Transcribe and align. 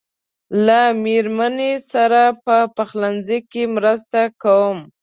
له 0.65 0.79
مېرمنې 1.03 1.73
سره 1.91 2.21
په 2.45 2.57
پخلنځي 2.75 3.39
کې 3.51 3.63
مرسته 3.75 4.19
کوم. 4.41 4.77